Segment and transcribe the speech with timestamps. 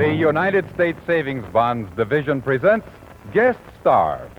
[0.00, 2.86] The United States Savings Bonds Division presents
[3.34, 4.30] Guest Star.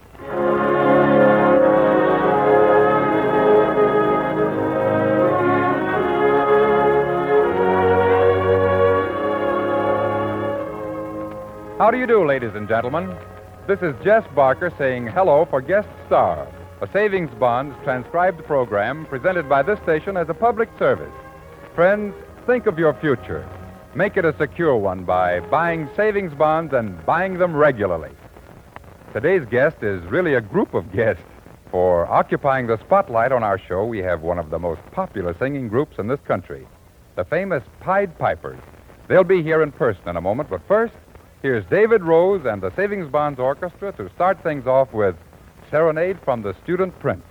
[11.77, 13.15] How do you do, ladies and gentlemen?
[13.71, 16.45] This is Jess Barker saying hello for Guest Star,
[16.81, 21.13] a savings bonds transcribed program presented by this station as a public service.
[21.73, 22.13] Friends,
[22.45, 23.47] think of your future.
[23.95, 28.11] Make it a secure one by buying savings bonds and buying them regularly.
[29.13, 31.23] Today's guest is really a group of guests.
[31.71, 35.69] For occupying the spotlight on our show, we have one of the most popular singing
[35.69, 36.67] groups in this country,
[37.15, 38.59] the famous Pied Pipers.
[39.07, 40.93] They'll be here in person in a moment, but first,
[41.41, 45.15] here's David Rose and the Savings Bonds Orchestra to start things off with
[45.69, 47.23] Serenade from the Student Prince.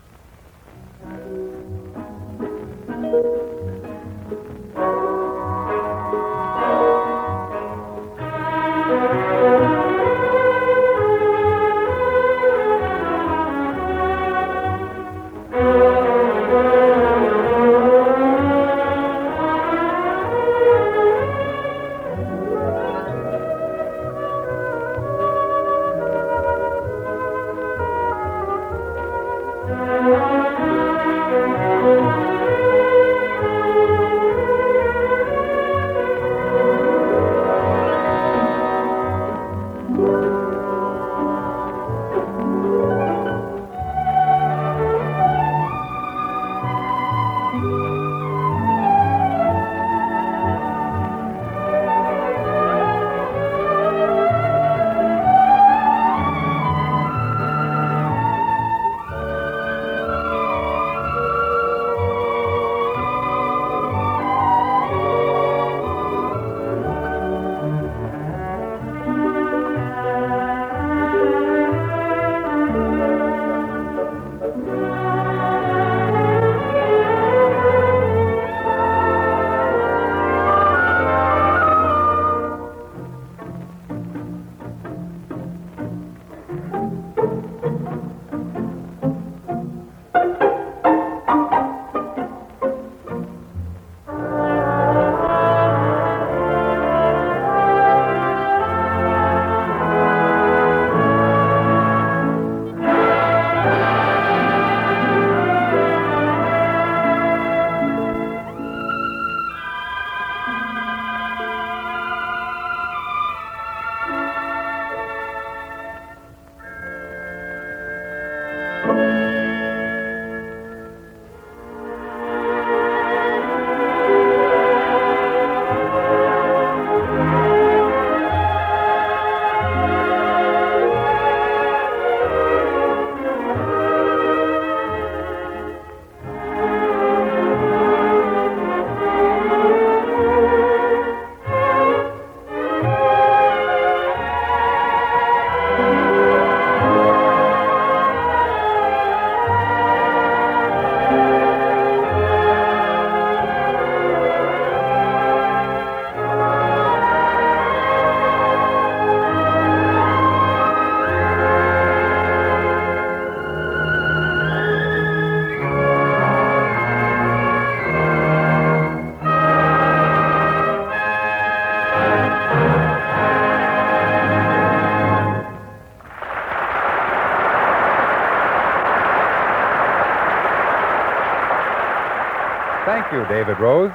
[183.40, 183.90] David Rose.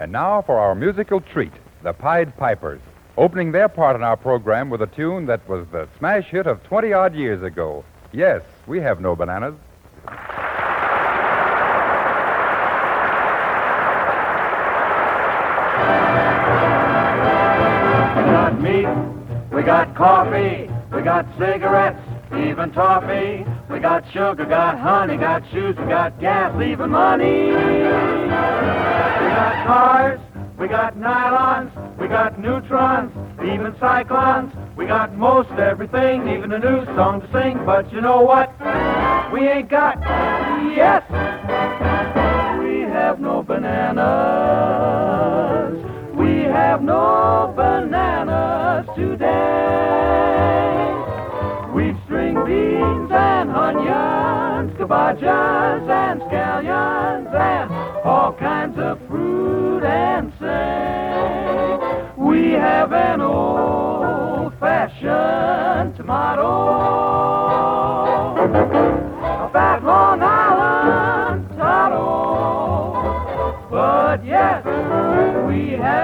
[0.00, 1.52] And now for our musical treat,
[1.84, 2.80] the Pied Pipers,
[3.16, 6.60] opening their part in our program with a tune that was the smash hit of
[6.64, 7.84] 20 odd years ago.
[8.10, 9.54] Yes, we have no bananas.
[10.02, 10.12] We
[18.26, 22.02] got meat, we got coffee, we got cigarettes,
[22.32, 23.46] even toffee.
[23.70, 28.19] We got sugar, got honey, got shoes, we got gas, even money.
[29.40, 30.20] Got cars,
[30.58, 33.10] we got nylons, we got neutrons,
[33.42, 34.52] even cyclones.
[34.76, 37.64] We got most everything, even a new song to sing.
[37.64, 38.52] But you know what?
[39.32, 39.98] We ain't got,
[40.76, 41.02] yes,
[42.60, 44.04] we have no bananas.
[46.14, 49.24] We have no bananas today.
[51.74, 61.76] We've string beans and onions, cabbages and scallions, and all kinds of fruit and say.
[62.16, 66.46] We have an old-fashioned tomato,
[68.36, 71.98] a fat Long Island tomato,
[73.70, 74.64] but yes,
[75.46, 75.99] we have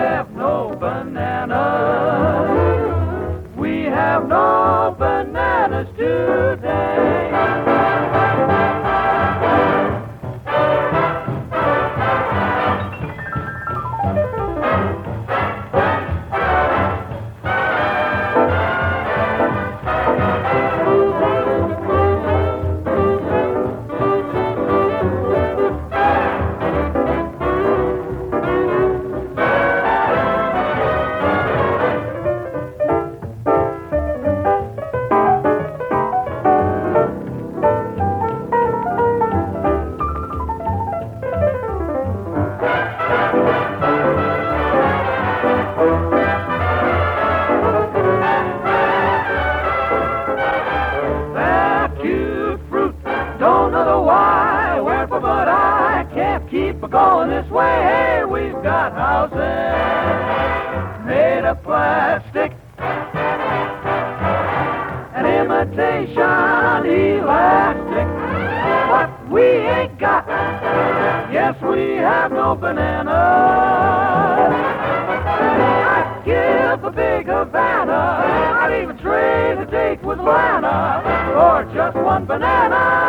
[56.96, 57.82] going this way.
[57.82, 59.36] Hey, we've got houses
[61.04, 62.52] made of plastic
[65.14, 68.08] and imitation elastic.
[68.88, 70.26] But we ain't got,
[71.30, 73.12] yes, we have no bananas.
[75.92, 78.24] I'd give a big Havana.
[78.58, 81.02] I'd even trade a date with Lana
[81.34, 83.05] for just one banana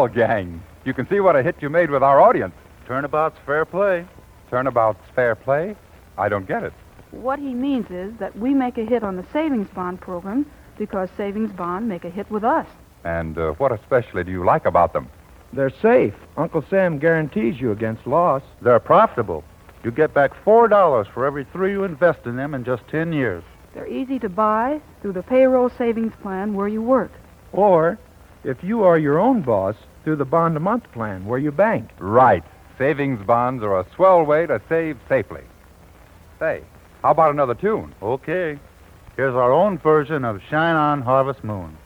[0.00, 2.54] Well, gang, you can see what a hit you made with our audience.
[2.86, 4.06] Turnabout's fair play.
[4.48, 5.76] Turnabout's fair play?
[6.16, 6.72] I don't get it.
[7.10, 10.46] What he means is that we make a hit on the savings bond program
[10.78, 12.66] because savings bond make a hit with us.
[13.04, 15.06] And uh, what especially do you like about them?
[15.52, 16.14] They're safe.
[16.38, 18.42] Uncle Sam guarantees you against loss.
[18.62, 19.44] They're profitable.
[19.84, 23.44] You get back $4 for every three you invest in them in just 10 years.
[23.74, 27.12] They're easy to buy through the payroll savings plan where you work.
[27.52, 27.98] Or,
[28.42, 31.90] if you are your own boss, through the bond a month plan where you bank.
[31.98, 32.44] Right.
[32.78, 35.42] Savings bonds are a swell way to save safely.
[36.38, 36.62] Say,
[37.02, 37.94] how about another tune?
[38.02, 38.58] Okay.
[39.16, 41.76] Here's our own version of Shine On Harvest Moon.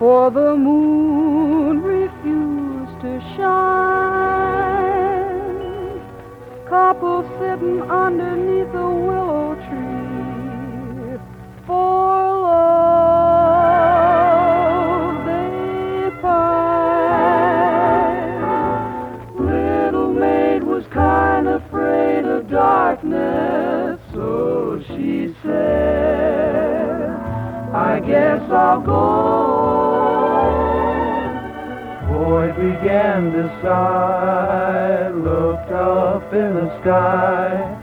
[0.00, 3.60] For the moon refused to shine.
[6.66, 11.18] Couple sitting underneath a willow tree,
[11.66, 12.80] for love
[15.26, 16.40] they pine.
[19.38, 27.10] Little maid was kind of afraid of darkness, so she said,
[27.74, 29.69] I guess I'll go.
[32.60, 37.79] Began to sigh, looked up in the sky,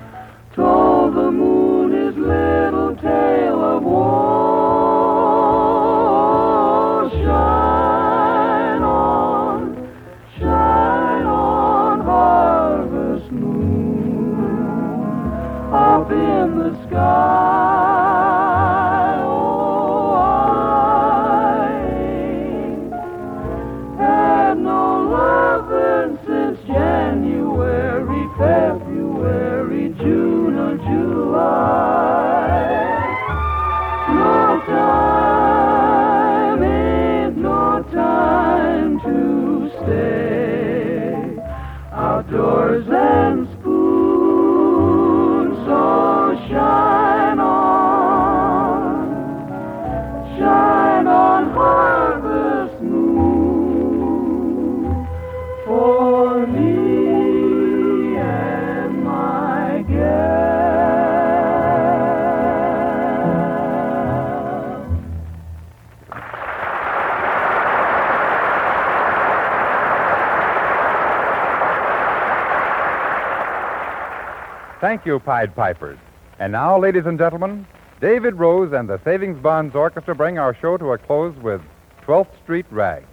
[74.98, 76.00] Thank you, Pied Pipers.
[76.39, 77.68] And now, ladies and gentlemen,
[78.01, 81.62] David Rose and the Savings Bonds Orchestra bring our show to a close with
[82.08, 83.06] 12th Street Rag.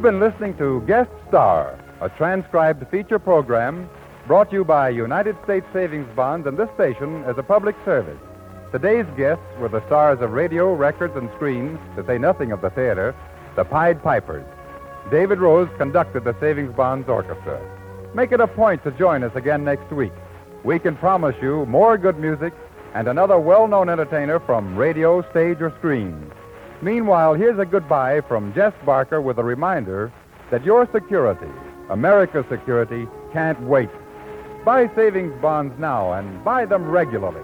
[0.00, 3.86] You've been listening to Guest Star, a transcribed feature program
[4.26, 8.18] brought to you by United States Savings Bonds and this station as a public service.
[8.72, 12.70] Today's guests were the stars of radio, records, and screens, to say nothing of the
[12.70, 13.14] theater,
[13.56, 14.46] the Pied Pipers.
[15.10, 17.60] David Rose conducted the Savings Bonds Orchestra.
[18.14, 20.12] Make it a point to join us again next week.
[20.64, 22.54] We can promise you more good music
[22.94, 26.32] and another well known entertainer from radio, stage, or screen.
[26.82, 30.10] Meanwhile, here's a goodbye from Jess Barker with a reminder
[30.50, 31.50] that your security,
[31.90, 33.90] America's security, can't wait.
[34.64, 37.42] Buy savings bonds now and buy them regularly.